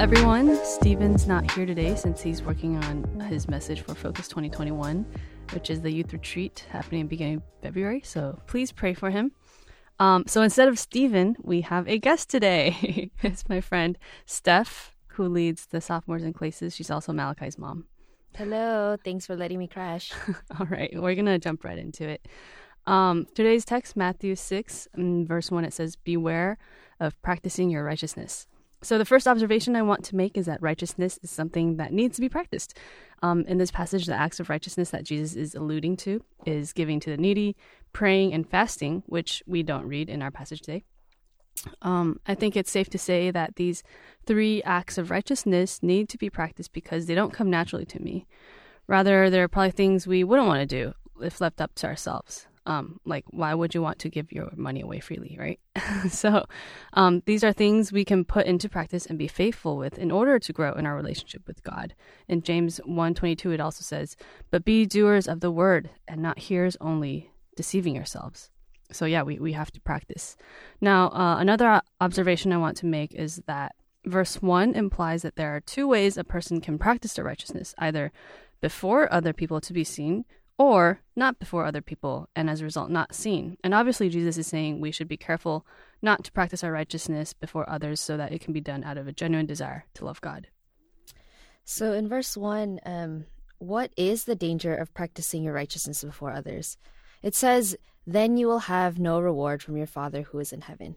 everyone. 0.00 0.56
Steven's 0.64 1.26
not 1.26 1.50
here 1.50 1.66
today 1.66 1.94
since 1.94 2.22
he's 2.22 2.42
working 2.42 2.82
on 2.84 3.20
his 3.28 3.48
message 3.48 3.82
for 3.82 3.94
Focus 3.94 4.28
2021, 4.28 5.04
which 5.52 5.68
is 5.68 5.82
the 5.82 5.90
youth 5.90 6.14
retreat 6.14 6.64
happening 6.70 7.06
beginning 7.06 7.36
of 7.36 7.42
February. 7.60 8.00
So 8.02 8.40
please 8.46 8.72
pray 8.72 8.94
for 8.94 9.10
him. 9.10 9.32
Um, 9.98 10.24
so 10.26 10.40
instead 10.40 10.68
of 10.68 10.78
Steven, 10.78 11.36
we 11.42 11.60
have 11.60 11.86
a 11.86 11.98
guest 11.98 12.30
today. 12.30 13.10
it's 13.22 13.46
my 13.50 13.60
friend 13.60 13.98
Steph, 14.24 14.96
who 15.08 15.28
leads 15.28 15.66
the 15.66 15.82
sophomores 15.82 16.24
in 16.24 16.32
classes. 16.32 16.74
She's 16.74 16.90
also 16.90 17.12
Malachi's 17.12 17.58
mom. 17.58 17.84
Hello. 18.34 18.96
Thanks 19.04 19.26
for 19.26 19.36
letting 19.36 19.58
me 19.58 19.68
crash. 19.68 20.12
All 20.58 20.64
right, 20.64 20.90
we're 20.94 21.14
going 21.14 21.26
to 21.26 21.38
jump 21.38 21.62
right 21.62 21.78
into 21.78 22.08
it. 22.08 22.26
Um, 22.86 23.26
today's 23.34 23.66
text, 23.66 23.96
Matthew 23.96 24.34
6, 24.34 24.88
verse 24.96 25.50
1, 25.50 25.64
it 25.66 25.74
says, 25.74 25.96
Beware 25.96 26.56
of 27.00 27.20
practicing 27.20 27.68
your 27.68 27.84
righteousness. 27.84 28.46
So, 28.82 28.96
the 28.96 29.04
first 29.04 29.28
observation 29.28 29.76
I 29.76 29.82
want 29.82 30.04
to 30.06 30.16
make 30.16 30.38
is 30.38 30.46
that 30.46 30.62
righteousness 30.62 31.18
is 31.22 31.30
something 31.30 31.76
that 31.76 31.92
needs 31.92 32.16
to 32.16 32.22
be 32.22 32.30
practiced. 32.30 32.78
Um, 33.22 33.44
in 33.46 33.58
this 33.58 33.70
passage, 33.70 34.06
the 34.06 34.14
acts 34.14 34.40
of 34.40 34.48
righteousness 34.48 34.90
that 34.90 35.04
Jesus 35.04 35.36
is 35.36 35.54
alluding 35.54 35.98
to 35.98 36.24
is 36.46 36.72
giving 36.72 36.98
to 37.00 37.10
the 37.10 37.18
needy, 37.18 37.56
praying, 37.92 38.32
and 38.32 38.48
fasting, 38.48 39.02
which 39.06 39.42
we 39.46 39.62
don't 39.62 39.86
read 39.86 40.08
in 40.08 40.22
our 40.22 40.30
passage 40.30 40.62
today. 40.62 40.84
Um, 41.82 42.20
I 42.26 42.34
think 42.34 42.56
it's 42.56 42.70
safe 42.70 42.88
to 42.90 42.98
say 42.98 43.30
that 43.30 43.56
these 43.56 43.82
three 44.24 44.62
acts 44.62 44.96
of 44.96 45.10
righteousness 45.10 45.82
need 45.82 46.08
to 46.08 46.16
be 46.16 46.30
practiced 46.30 46.72
because 46.72 47.04
they 47.04 47.14
don't 47.14 47.34
come 47.34 47.50
naturally 47.50 47.84
to 47.86 48.00
me. 48.00 48.26
Rather, 48.86 49.28
they're 49.28 49.48
probably 49.48 49.72
things 49.72 50.06
we 50.06 50.24
wouldn't 50.24 50.48
want 50.48 50.60
to 50.60 50.66
do 50.66 50.94
if 51.20 51.40
left 51.40 51.60
up 51.60 51.74
to 51.74 51.86
ourselves 51.86 52.46
um, 52.66 53.00
like 53.04 53.24
why 53.28 53.54
would 53.54 53.74
you 53.74 53.82
want 53.82 53.98
to 54.00 54.08
give 54.08 54.32
your 54.32 54.50
money 54.56 54.80
away 54.80 55.00
freely 55.00 55.36
right? 55.38 55.60
So 56.10 56.46
um, 56.92 57.22
these 57.26 57.44
are 57.44 57.52
things 57.52 57.92
we 57.92 58.04
can 58.04 58.24
put 58.24 58.46
into 58.46 58.68
practice 58.68 59.06
and 59.06 59.18
be 59.18 59.28
faithful 59.28 59.76
with 59.76 59.98
in 59.98 60.10
order 60.10 60.38
to 60.38 60.52
grow 60.52 60.72
in 60.74 60.86
our 60.86 60.96
relationship 60.96 61.42
with 61.46 61.62
god. 61.62 61.94
In 62.28 62.42
james 62.42 62.80
1.22 62.86 63.54
it 63.54 63.60
also 63.60 63.82
says 63.82 64.16
but 64.50 64.64
be 64.64 64.86
doers 64.86 65.26
of 65.26 65.40
the 65.40 65.50
word 65.50 65.90
and 66.06 66.22
not 66.22 66.38
hearers 66.38 66.76
only 66.80 67.30
deceiving 67.56 67.94
yourselves. 67.94 68.50
So 68.92 69.04
yeah 69.06 69.22
we, 69.22 69.38
we 69.38 69.52
have 69.52 69.70
to 69.72 69.80
practice. 69.80 70.36
Now 70.80 71.08
uh, 71.08 71.36
another 71.38 71.80
observation 72.00 72.52
i 72.52 72.58
want 72.58 72.76
to 72.78 72.86
make 72.86 73.14
is 73.14 73.42
that 73.46 73.74
verse 74.04 74.40
1 74.40 74.74
implies 74.74 75.22
that 75.22 75.36
there 75.36 75.54
are 75.54 75.60
two 75.60 75.86
ways 75.86 76.16
a 76.16 76.24
person 76.24 76.60
can 76.60 76.78
practice 76.78 77.14
their 77.14 77.24
righteousness 77.24 77.74
either 77.78 78.12
before 78.60 79.12
other 79.12 79.32
people 79.32 79.60
to 79.60 79.72
be 79.72 79.84
seen 79.84 80.24
or 80.60 81.00
not 81.16 81.38
before 81.38 81.64
other 81.64 81.80
people 81.80 82.28
and 82.36 82.50
as 82.50 82.60
a 82.60 82.64
result 82.64 82.90
not 82.90 83.14
seen. 83.14 83.56
And 83.64 83.72
obviously, 83.72 84.10
Jesus 84.10 84.36
is 84.36 84.46
saying 84.46 84.78
we 84.78 84.90
should 84.92 85.08
be 85.08 85.16
careful 85.16 85.64
not 86.02 86.22
to 86.24 86.32
practice 86.32 86.62
our 86.62 86.70
righteousness 86.70 87.32
before 87.32 87.66
others 87.66 87.98
so 87.98 88.18
that 88.18 88.30
it 88.30 88.42
can 88.42 88.52
be 88.52 88.60
done 88.60 88.84
out 88.84 88.98
of 88.98 89.08
a 89.08 89.12
genuine 89.12 89.46
desire 89.46 89.86
to 89.94 90.04
love 90.04 90.20
God. 90.20 90.48
So, 91.64 91.94
in 91.94 92.10
verse 92.10 92.36
1, 92.36 92.78
um, 92.84 93.24
what 93.56 93.90
is 93.96 94.24
the 94.24 94.36
danger 94.36 94.74
of 94.74 94.92
practicing 94.92 95.42
your 95.44 95.54
righteousness 95.54 96.04
before 96.04 96.30
others? 96.30 96.76
It 97.22 97.34
says, 97.34 97.74
Then 98.06 98.36
you 98.36 98.46
will 98.46 98.66
have 98.68 98.98
no 98.98 99.18
reward 99.18 99.62
from 99.62 99.78
your 99.78 99.86
Father 99.86 100.24
who 100.24 100.40
is 100.40 100.52
in 100.52 100.60
heaven. 100.60 100.96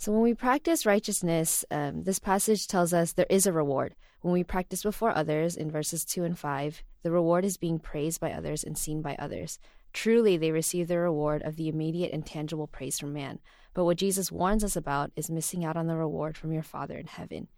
So, 0.00 0.12
when 0.12 0.22
we 0.22 0.32
practice 0.32 0.86
righteousness, 0.86 1.64
um, 1.72 2.04
this 2.04 2.20
passage 2.20 2.68
tells 2.68 2.92
us 2.92 3.12
there 3.12 3.26
is 3.28 3.46
a 3.46 3.52
reward. 3.52 3.96
When 4.20 4.32
we 4.32 4.44
practice 4.44 4.84
before 4.84 5.10
others 5.10 5.56
in 5.56 5.72
verses 5.72 6.04
2 6.04 6.22
and 6.22 6.38
5, 6.38 6.84
the 7.02 7.10
reward 7.10 7.44
is 7.44 7.56
being 7.56 7.80
praised 7.80 8.20
by 8.20 8.30
others 8.30 8.62
and 8.62 8.78
seen 8.78 9.02
by 9.02 9.16
others. 9.18 9.58
Truly, 9.92 10.36
they 10.36 10.52
receive 10.52 10.86
the 10.86 10.98
reward 10.98 11.42
of 11.42 11.56
the 11.56 11.68
immediate 11.68 12.12
and 12.12 12.24
tangible 12.24 12.68
praise 12.68 13.00
from 13.00 13.12
man. 13.12 13.40
But 13.74 13.86
what 13.86 13.96
Jesus 13.96 14.30
warns 14.30 14.62
us 14.62 14.76
about 14.76 15.10
is 15.16 15.30
missing 15.30 15.64
out 15.64 15.76
on 15.76 15.88
the 15.88 15.96
reward 15.96 16.36
from 16.36 16.52
your 16.52 16.62
Father 16.62 16.96
in 16.96 17.08
heaven. 17.08 17.48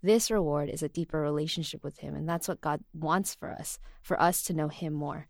This 0.00 0.30
reward 0.30 0.68
is 0.68 0.84
a 0.84 0.88
deeper 0.88 1.20
relationship 1.20 1.82
with 1.82 1.98
Him, 1.98 2.14
and 2.14 2.28
that's 2.28 2.46
what 2.46 2.60
God 2.60 2.80
wants 2.94 3.34
for 3.34 3.50
us, 3.50 3.80
for 4.02 4.20
us 4.22 4.44
to 4.44 4.54
know 4.54 4.68
Him 4.68 4.92
more. 4.92 5.26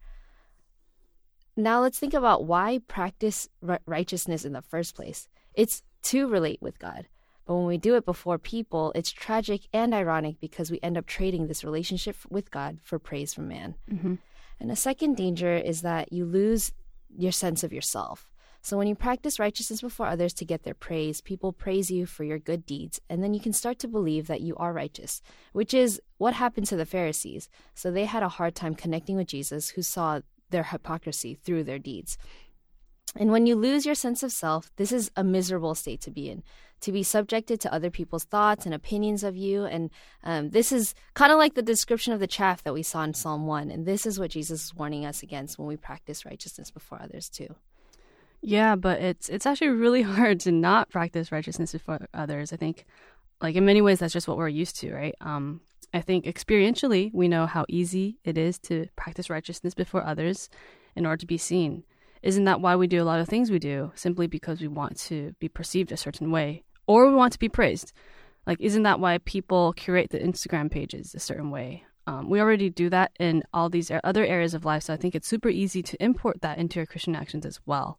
Now, 1.56 1.80
let's 1.80 1.98
think 1.98 2.12
about 2.12 2.44
why 2.44 2.80
practice 2.86 3.48
righteousness 3.86 4.44
in 4.44 4.52
the 4.52 4.60
first 4.60 4.94
place. 4.94 5.28
It's 5.54 5.82
to 6.04 6.28
relate 6.28 6.60
with 6.62 6.78
God. 6.78 7.06
But 7.46 7.54
when 7.54 7.66
we 7.66 7.78
do 7.78 7.96
it 7.96 8.04
before 8.04 8.38
people, 8.38 8.92
it's 8.94 9.10
tragic 9.10 9.68
and 9.72 9.94
ironic 9.94 10.38
because 10.40 10.70
we 10.70 10.80
end 10.82 10.98
up 10.98 11.06
trading 11.06 11.46
this 11.46 11.64
relationship 11.64 12.16
with 12.28 12.50
God 12.50 12.78
for 12.82 12.98
praise 12.98 13.32
from 13.32 13.48
man. 13.48 13.74
Mm-hmm. 13.90 14.14
And 14.60 14.70
a 14.70 14.76
second 14.76 15.16
danger 15.16 15.56
is 15.56 15.82
that 15.82 16.12
you 16.12 16.26
lose 16.26 16.72
your 17.16 17.32
sense 17.32 17.64
of 17.64 17.72
yourself. 17.72 18.28
So 18.60 18.76
when 18.76 18.88
you 18.88 18.94
practice 18.94 19.38
righteousness 19.38 19.80
before 19.80 20.06
others 20.06 20.34
to 20.34 20.44
get 20.44 20.64
their 20.64 20.74
praise, 20.74 21.20
people 21.20 21.52
praise 21.52 21.90
you 21.90 22.06
for 22.06 22.24
your 22.24 22.38
good 22.38 22.66
deeds, 22.66 23.00
and 23.08 23.22
then 23.22 23.32
you 23.32 23.40
can 23.40 23.52
start 23.52 23.78
to 23.78 23.88
believe 23.88 24.26
that 24.26 24.40
you 24.40 24.56
are 24.56 24.72
righteous, 24.72 25.22
which 25.52 25.72
is 25.72 26.02
what 26.18 26.34
happened 26.34 26.66
to 26.66 26.76
the 26.76 26.84
Pharisees. 26.84 27.48
So 27.74 27.90
they 27.90 28.04
had 28.04 28.22
a 28.22 28.28
hard 28.28 28.54
time 28.54 28.74
connecting 28.74 29.16
with 29.16 29.28
Jesus, 29.28 29.70
who 29.70 29.82
saw 29.82 30.20
their 30.50 30.64
hypocrisy 30.64 31.34
through 31.34 31.64
their 31.64 31.78
deeds. 31.78 32.18
And 33.16 33.30
when 33.30 33.46
you 33.46 33.56
lose 33.56 33.86
your 33.86 33.94
sense 33.94 34.22
of 34.22 34.32
self, 34.32 34.70
this 34.76 34.92
is 34.92 35.10
a 35.16 35.24
miserable 35.24 35.74
state 35.74 36.00
to 36.02 36.10
be 36.10 36.28
in 36.30 36.42
to 36.80 36.92
be 36.92 37.02
subjected 37.02 37.60
to 37.60 37.72
other 37.72 37.90
people's 37.90 38.24
thoughts 38.24 38.64
and 38.64 38.74
opinions 38.74 39.24
of 39.24 39.36
you. 39.36 39.64
And 39.64 39.90
um, 40.22 40.50
this 40.50 40.72
is 40.72 40.94
kind 41.14 41.32
of 41.32 41.38
like 41.38 41.54
the 41.54 41.62
description 41.62 42.12
of 42.12 42.20
the 42.20 42.26
chaff 42.26 42.62
that 42.62 42.74
we 42.74 42.82
saw 42.82 43.02
in 43.02 43.14
Psalm 43.14 43.46
1. 43.46 43.70
And 43.70 43.86
this 43.86 44.06
is 44.06 44.18
what 44.18 44.30
Jesus 44.30 44.66
is 44.66 44.74
warning 44.74 45.04
us 45.04 45.22
against 45.22 45.58
when 45.58 45.68
we 45.68 45.76
practice 45.76 46.24
righteousness 46.24 46.70
before 46.70 47.00
others, 47.02 47.28
too. 47.28 47.54
Yeah, 48.40 48.76
but 48.76 49.00
it's 49.00 49.28
it's 49.28 49.46
actually 49.46 49.68
really 49.68 50.02
hard 50.16 50.40
to 50.40 50.52
not 50.52 50.90
practice 50.90 51.32
righteousness 51.32 51.72
before 51.72 52.06
others. 52.14 52.52
I 52.52 52.56
think, 52.56 52.84
like 53.40 53.56
in 53.56 53.64
many 53.64 53.82
ways, 53.82 53.98
that's 53.98 54.12
just 54.12 54.28
what 54.28 54.36
we're 54.36 54.48
used 54.48 54.78
to, 54.80 54.94
right? 54.94 55.14
Um, 55.20 55.60
I 55.92 56.00
think 56.00 56.24
experientially, 56.26 57.10
we 57.12 57.26
know 57.26 57.46
how 57.46 57.64
easy 57.68 58.18
it 58.22 58.38
is 58.38 58.58
to 58.60 58.86
practice 58.94 59.30
righteousness 59.30 59.74
before 59.74 60.04
others 60.04 60.48
in 60.94 61.06
order 61.06 61.16
to 61.16 61.26
be 61.26 61.38
seen. 61.38 61.82
Isn't 62.22 62.44
that 62.44 62.60
why 62.60 62.76
we 62.76 62.86
do 62.86 63.02
a 63.02 63.04
lot 63.04 63.20
of 63.20 63.28
things 63.28 63.50
we 63.50 63.58
do? 63.58 63.92
Simply 63.94 64.26
because 64.26 64.60
we 64.60 64.68
want 64.68 64.98
to 65.00 65.34
be 65.38 65.48
perceived 65.48 65.92
a 65.92 65.96
certain 65.96 66.30
way 66.30 66.64
or 66.86 67.06
we 67.06 67.14
want 67.14 67.32
to 67.34 67.38
be 67.38 67.48
praised. 67.48 67.92
Like, 68.46 68.60
isn't 68.60 68.82
that 68.82 68.98
why 68.98 69.18
people 69.18 69.72
curate 69.74 70.10
the 70.10 70.18
Instagram 70.18 70.70
pages 70.70 71.14
a 71.14 71.20
certain 71.20 71.50
way? 71.50 71.84
Um, 72.06 72.30
we 72.30 72.40
already 72.40 72.70
do 72.70 72.88
that 72.88 73.12
in 73.20 73.42
all 73.52 73.68
these 73.68 73.92
other 74.02 74.24
areas 74.24 74.54
of 74.54 74.64
life, 74.64 74.84
so 74.84 74.94
I 74.94 74.96
think 74.96 75.14
it's 75.14 75.28
super 75.28 75.50
easy 75.50 75.82
to 75.82 76.02
import 76.02 76.40
that 76.40 76.56
into 76.56 76.78
your 76.78 76.86
Christian 76.86 77.14
actions 77.14 77.44
as 77.44 77.60
well. 77.66 77.98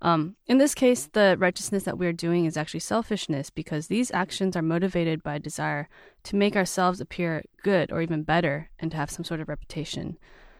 Um, 0.00 0.36
in 0.46 0.58
this 0.58 0.76
case, 0.76 1.08
the 1.12 1.36
righteousness 1.40 1.82
that 1.82 1.98
we're 1.98 2.12
doing 2.12 2.44
is 2.44 2.56
actually 2.56 2.80
selfishness 2.80 3.50
because 3.50 3.88
these 3.88 4.12
actions 4.12 4.54
are 4.54 4.62
motivated 4.62 5.24
by 5.24 5.34
a 5.34 5.40
desire 5.40 5.88
to 6.22 6.36
make 6.36 6.54
ourselves 6.54 7.00
appear 7.00 7.42
good 7.64 7.90
or 7.90 8.00
even 8.00 8.22
better 8.22 8.70
and 8.78 8.92
to 8.92 8.96
have 8.96 9.10
some 9.10 9.24
sort 9.24 9.40
of 9.40 9.48
reputation. 9.48 10.16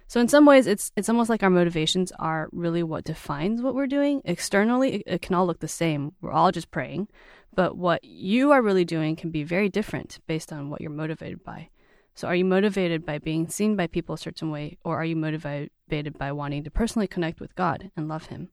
So 0.08 0.20
in 0.20 0.28
some 0.28 0.46
ways, 0.46 0.66
it's 0.66 0.90
it's 0.96 1.10
almost 1.10 1.28
like 1.28 1.42
our 1.42 1.50
motivations 1.50 2.12
are 2.18 2.48
really 2.50 2.82
what 2.82 3.04
defines 3.04 3.60
what 3.60 3.74
we're 3.74 3.86
doing. 3.86 4.22
Externally, 4.24 4.94
it, 4.96 5.02
it 5.06 5.22
can 5.22 5.34
all 5.34 5.46
look 5.46 5.60
the 5.60 5.68
same. 5.68 6.12
We're 6.22 6.32
all 6.32 6.50
just 6.50 6.70
praying, 6.70 7.08
but 7.54 7.76
what 7.76 8.02
you 8.02 8.50
are 8.50 8.62
really 8.62 8.86
doing 8.86 9.16
can 9.16 9.30
be 9.30 9.42
very 9.42 9.68
different 9.68 10.18
based 10.26 10.50
on 10.50 10.70
what 10.70 10.80
you're 10.80 10.90
motivated 10.90 11.44
by. 11.44 11.68
So, 12.14 12.26
are 12.26 12.34
you 12.34 12.46
motivated 12.46 13.04
by 13.04 13.18
being 13.18 13.48
seen 13.48 13.76
by 13.76 13.86
people 13.86 14.14
a 14.14 14.18
certain 14.18 14.50
way, 14.50 14.78
or 14.82 14.96
are 14.96 15.04
you 15.04 15.14
motivated 15.14 16.18
by 16.18 16.32
wanting 16.32 16.64
to 16.64 16.70
personally 16.70 17.06
connect 17.06 17.38
with 17.38 17.54
God 17.54 17.90
and 17.94 18.08
love 18.08 18.26
Him? 18.26 18.48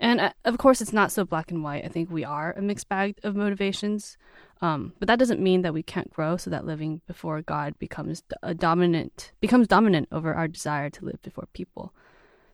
And 0.00 0.18
uh, 0.18 0.32
of 0.46 0.56
course, 0.56 0.80
it's 0.80 0.94
not 0.94 1.12
so 1.12 1.26
black 1.26 1.50
and 1.50 1.62
white. 1.62 1.84
I 1.84 1.88
think 1.88 2.10
we 2.10 2.24
are 2.24 2.52
a 2.52 2.62
mixed 2.62 2.88
bag 2.88 3.18
of 3.22 3.36
motivations, 3.36 4.16
um, 4.60 4.94
but 4.98 5.08
that 5.08 5.18
doesn't 5.18 5.40
mean 5.40 5.62
that 5.62 5.74
we 5.74 5.82
can't 5.82 6.10
grow. 6.10 6.36
So 6.36 6.50
that 6.50 6.64
living 6.64 7.02
before 7.06 7.42
God 7.42 7.78
becomes 7.78 8.22
a 8.42 8.54
dominant 8.54 9.32
becomes 9.40 9.68
dominant 9.68 10.08
over 10.10 10.34
our 10.34 10.48
desire 10.48 10.90
to 10.90 11.04
live 11.04 11.20
before 11.22 11.48
people. 11.52 11.92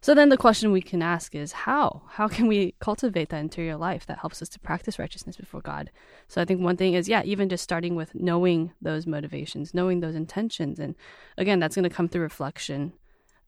So 0.01 0.17
then 0.17 0.31
the 0.31 0.37
question 0.37 0.73
we 0.73 0.83
can 0.83 1.01
ask 1.01 1.33
is 1.33 1.53
how? 1.53 2.03
How 2.09 2.27
can 2.27 2.49
we 2.49 2.75
cultivate 2.81 3.29
that 3.29 3.39
interior 3.39 3.77
life 3.77 4.05
that 4.07 4.19
helps 4.19 4.43
us 4.43 4.49
to 4.49 4.59
practice 4.59 4.99
righteousness 4.99 5.37
before 5.37 5.61
God? 5.61 5.93
So 6.27 6.43
I 6.43 6.45
think 6.45 6.61
one 6.61 6.77
thing 6.77 6.95
is, 6.95 7.09
yeah, 7.09 7.23
even 7.25 7.49
just 7.49 7.63
starting 7.63 7.95
with 7.95 8.13
knowing 8.13 8.73
those 8.83 9.07
motivations, 9.07 9.75
knowing 9.75 10.01
those 10.01 10.17
intentions. 10.17 10.81
And 10.81 10.97
again, 11.39 11.61
that's 11.61 11.77
going 11.77 11.89
to 11.89 11.95
come 11.95 12.09
through 12.09 12.23
reflection. 12.23 12.95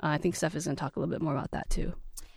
Uh, 0.00 0.10
I 0.10 0.18
think 0.18 0.36
Steph 0.36 0.54
is 0.54 0.66
going 0.66 0.76
to 0.76 0.80
talk 0.80 0.94
a 0.94 1.00
little 1.00 1.12
bit 1.12 1.22
more 1.22 1.34
about 1.34 1.50
that 1.50 1.68
too. 1.70 1.94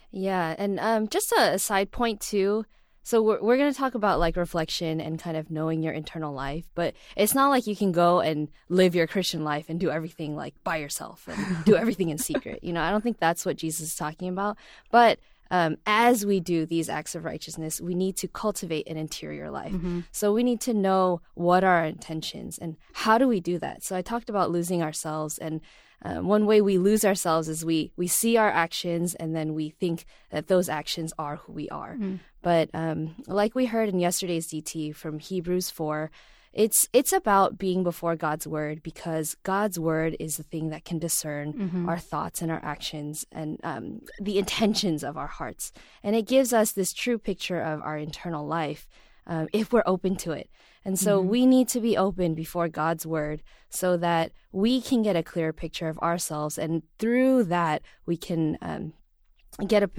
Yeah. 0.10 0.56
And 0.58 0.80
um, 0.80 1.08
just 1.10 1.32
a, 1.34 1.54
a 1.54 1.60
side 1.60 1.92
point 1.92 2.20
too 2.20 2.66
so 3.08 3.22
we're 3.22 3.42
we're 3.42 3.56
gonna 3.56 3.74
talk 3.74 3.96
about 3.96 4.20
like 4.20 4.36
reflection 4.36 5.00
and 5.00 5.18
kind 5.18 5.38
of 5.38 5.50
knowing 5.50 5.82
your 5.82 5.94
internal 5.94 6.34
life, 6.34 6.66
but 6.76 6.94
it's 7.16 7.34
not 7.34 7.48
like 7.48 7.66
you 7.66 7.74
can 7.74 7.94
go 7.94 8.20
and 8.20 8.50
live 8.68 8.96
your 8.96 9.08
Christian 9.08 9.46
life 9.46 9.68
and 9.70 9.80
do 9.80 9.90
everything 9.90 10.36
like 10.36 10.62
by 10.66 10.76
yourself 10.76 11.26
and 11.26 11.64
do 11.64 11.78
everything 11.78 12.10
in 12.10 12.18
secret. 12.18 12.62
You 12.66 12.74
know, 12.74 12.82
I 12.82 12.92
don't 12.92 13.00
think 13.02 13.18
that's 13.18 13.46
what 13.46 13.56
Jesus 13.56 13.92
is 13.92 13.96
talking 13.96 14.28
about. 14.28 14.58
But 14.92 15.20
um, 15.52 15.78
as 15.86 16.26
we 16.26 16.40
do 16.40 16.66
these 16.66 16.90
acts 16.90 17.16
of 17.16 17.26
righteousness, 17.26 17.80
we 17.82 17.96
need 17.96 18.18
to 18.18 18.28
cultivate 18.28 18.88
an 18.88 18.98
interior 18.98 19.50
life. 19.50 19.74
Mm-hmm. 19.74 20.02
So 20.12 20.34
we 20.34 20.44
need 20.44 20.62
to 20.62 20.74
know 20.74 21.22
what 21.34 21.64
are 21.64 21.78
our 21.78 21.86
intentions 21.86 22.58
and 22.58 22.78
how 22.94 23.18
do 23.18 23.28
we 23.28 23.40
do 23.40 23.60
that. 23.60 23.84
So 23.84 23.96
I 23.96 24.02
talked 24.02 24.30
about 24.30 24.52
losing 24.52 24.82
ourselves 24.82 25.38
and 25.38 25.62
um, 26.04 26.28
one 26.28 26.46
way 26.46 26.62
we 26.62 26.78
lose 26.78 27.04
ourselves 27.04 27.50
is 27.50 27.66
we 27.66 27.92
we 27.98 28.08
see 28.08 28.38
our 28.38 28.50
actions 28.50 29.16
and 29.16 29.36
then 29.36 29.56
we 29.56 29.70
think 29.70 30.06
that 30.30 30.48
those 30.48 30.70
actions 30.70 31.12
are 31.18 31.38
who 31.38 31.54
we 31.54 31.70
are. 31.70 31.96
Mm. 31.96 32.20
But 32.42 32.70
um, 32.74 33.16
like 33.26 33.56
we 33.56 33.66
heard 33.66 33.90
in 33.90 34.00
yesterday's 34.00 34.48
DT 34.48 34.96
from 34.96 35.20
Hebrews 35.20 35.72
four, 35.72 36.12
it's 36.54 36.90
it's 36.94 37.14
about 37.14 37.58
being 37.58 37.84
before 37.84 38.16
God's 38.16 38.48
word 38.48 38.82
because 38.82 39.36
God's 39.44 39.80
word 39.80 40.16
is 40.20 40.38
the 40.38 40.44
thing 40.44 40.70
that 40.70 40.86
can 40.86 41.00
discern 41.00 41.54
Mm-hmm. 41.54 41.90
our 41.90 41.98
thoughts 41.98 42.42
and 42.42 42.52
our 42.52 42.64
actions 42.64 43.26
and 43.32 43.60
um, 43.64 44.02
the 44.20 44.38
intentions 44.38 45.04
of 45.04 45.18
our 45.18 45.28
hearts, 45.28 45.72
and 46.04 46.16
it 46.16 46.28
gives 46.28 46.54
us 46.54 46.72
this 46.72 46.94
true 46.94 47.18
picture 47.18 47.62
of 47.62 47.82
our 47.82 47.98
internal 47.98 48.46
life 48.46 48.88
um, 49.28 49.48
if 49.54 49.72
we're 49.74 49.84
open 49.86 50.16
to 50.18 50.32
it. 50.32 50.50
And 50.86 50.98
so 50.98 51.20
we 51.20 51.46
need 51.46 51.68
to 51.70 51.82
be 51.82 51.98
open 51.98 52.34
before 52.34 52.70
God's 52.70 53.06
word 53.06 53.44
so 53.70 53.98
that 53.98 54.32
we 54.54 54.80
can 54.82 55.02
get 55.02 55.18
a 55.18 55.24
clearer 55.24 55.52
picture 55.52 55.90
of 55.90 56.00
ourselves, 56.00 56.58
and 56.58 56.84
through 56.98 57.44
that 57.46 57.82
we 58.06 58.16
can 58.16 58.58
um, 58.62 58.94
get 59.68 59.84
a 59.84 59.90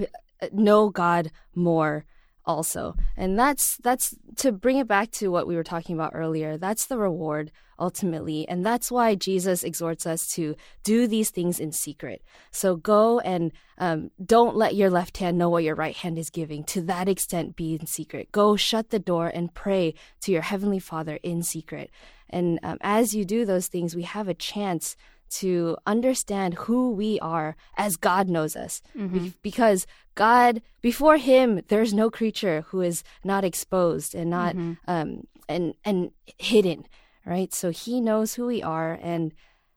know 0.51 0.89
God 0.89 1.29
more 1.53 2.05
also. 2.49 2.95
And 3.15 3.37
that's 3.37 3.77
that's 3.77 4.15
to 4.37 4.51
bring 4.51 4.79
it 4.79 4.87
back 4.87 5.11
to 5.11 5.29
what 5.29 5.45
we 5.45 5.55
were 5.55 5.63
talking 5.63 5.95
about 5.95 6.13
earlier. 6.15 6.57
That's 6.57 6.87
the 6.87 6.97
reward 6.97 7.51
ultimately, 7.77 8.47
and 8.49 8.65
that's 8.65 8.91
why 8.91 9.13
Jesus 9.13 9.63
exhorts 9.63 10.07
us 10.07 10.27
to 10.29 10.55
do 10.83 11.05
these 11.05 11.29
things 11.29 11.59
in 11.59 11.71
secret. 11.71 12.23
So 12.51 12.75
go 12.75 13.19
and 13.19 13.51
um, 13.77 14.09
don't 14.25 14.55
let 14.55 14.73
your 14.75 14.89
left 14.89 15.17
hand 15.17 15.37
know 15.37 15.49
what 15.49 15.63
your 15.63 15.75
right 15.75 15.95
hand 15.95 16.17
is 16.17 16.31
giving. 16.31 16.63
To 16.65 16.81
that 16.81 17.07
extent, 17.07 17.55
be 17.55 17.75
in 17.75 17.85
secret. 17.85 18.31
Go 18.31 18.55
shut 18.55 18.89
the 18.89 18.99
door 18.99 19.27
and 19.27 19.53
pray 19.53 19.93
to 20.21 20.31
your 20.31 20.41
heavenly 20.41 20.79
Father 20.79 21.19
in 21.21 21.43
secret. 21.43 21.91
And 22.31 22.59
um, 22.63 22.79
as 22.81 23.13
you 23.13 23.25
do 23.25 23.45
those 23.45 23.67
things, 23.67 23.95
we 23.95 24.03
have 24.03 24.27
a 24.27 24.33
chance 24.33 24.95
to 25.29 25.77
understand 25.85 26.53
who 26.55 26.91
we 26.91 27.19
are 27.19 27.55
as 27.77 27.95
God 27.95 28.27
knows 28.29 28.55
us. 28.55 28.81
Be- 28.95 29.33
because 29.41 29.85
God, 30.15 30.61
before 30.81 31.17
Him, 31.17 31.61
there's 31.67 31.93
no 31.93 32.09
creature 32.09 32.65
who 32.69 32.81
is 32.81 33.03
not 33.23 33.43
exposed 33.43 34.15
and 34.15 34.29
not 34.29 34.55
um, 34.87 35.27
and 35.47 35.73
and 35.85 36.11
hidden, 36.37 36.85
right? 37.25 37.53
So 37.53 37.69
He 37.71 38.01
knows 38.01 38.33
who 38.35 38.45
we 38.47 38.61
are, 38.61 38.97
and 39.01 39.33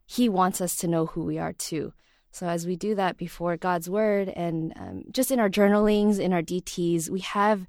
He 0.07 0.29
wants 0.29 0.61
us 0.61 0.77
to 0.79 0.89
know 0.89 1.07
who 1.07 1.25
we 1.25 1.39
are 1.39 1.53
too. 1.53 1.93
So 2.31 2.47
as 2.47 2.67
we 2.67 2.77
do 2.77 2.95
that 2.95 3.17
before 3.19 3.57
God's 3.59 3.89
Word, 3.91 4.29
and 4.31 4.73
um, 4.77 5.05
just 5.13 5.31
in 5.31 5.39
our 5.39 5.49
journalings, 5.51 6.19
in 6.19 6.33
our 6.33 6.43
DTs, 6.43 7.11
we 7.11 7.21
have 7.21 7.67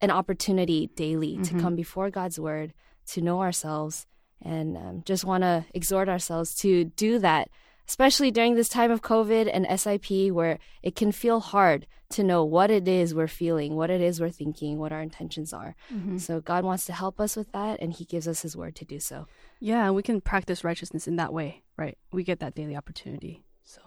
an 0.00 0.10
opportunity 0.10 0.90
daily 0.94 1.38
to 1.38 1.54
come 1.60 1.74
before 1.74 2.10
God's 2.10 2.38
Word 2.38 2.74
to 3.06 3.20
know 3.22 3.40
ourselves 3.40 4.06
and 4.44 4.76
um, 4.76 5.02
just 5.04 5.24
want 5.24 5.42
to 5.42 5.64
exhort 5.74 6.08
ourselves 6.08 6.54
to 6.56 6.84
do 6.84 7.18
that, 7.20 7.48
especially 7.88 8.30
during 8.30 8.54
this 8.54 8.68
time 8.68 8.90
of 8.90 9.02
COVID 9.02 9.50
and 9.52 9.66
SIP, 9.80 10.32
where 10.32 10.58
it 10.82 10.94
can 10.96 11.12
feel 11.12 11.40
hard 11.40 11.86
to 12.10 12.22
know 12.22 12.44
what 12.44 12.70
it 12.70 12.86
is 12.86 13.14
we're 13.14 13.26
feeling, 13.26 13.74
what 13.74 13.90
it 13.90 14.00
is 14.00 14.20
we're 14.20 14.30
thinking, 14.30 14.78
what 14.78 14.92
our 14.92 15.00
intentions 15.00 15.52
are. 15.52 15.74
So 16.18 16.40
God 16.40 16.62
wants 16.64 16.84
to 16.86 16.92
help 16.92 17.18
us 17.20 17.34
with 17.36 17.50
that, 17.52 17.80
and 17.80 17.92
He 17.92 18.04
gives 18.04 18.28
us 18.28 18.42
His 18.42 18.56
word 18.56 18.76
to 18.76 18.84
do 18.84 19.00
so. 19.00 19.26
Yeah, 19.58 19.86
and 19.86 19.94
we 19.96 20.02
can 20.02 20.20
practice 20.20 20.62
righteousness 20.62 21.08
in 21.08 21.16
that 21.16 21.32
way, 21.32 21.62
right? 21.76 21.98
We 22.12 22.22
get 22.22 22.38
that 22.40 22.54
daily 22.54 22.76
opportunity. 22.76 23.42
So, 23.64 23.80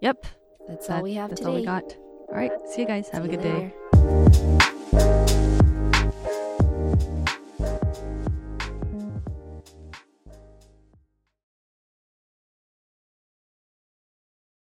yep. 0.00 0.26
That's 0.66 0.88
that- 0.88 0.96
all 0.98 1.02
we 1.02 1.14
have 1.14 1.30
That's 1.30 1.40
today. 1.40 1.50
all 1.50 1.56
we 1.56 1.64
got. 1.64 1.96
All 2.28 2.34
right. 2.34 2.52
See 2.66 2.82
you 2.82 2.86
guys. 2.86 3.08
Have 3.10 3.24
a 3.24 3.28
good 3.28 3.42
you 3.42 3.50
day. 3.50 3.74
later. 3.94 4.57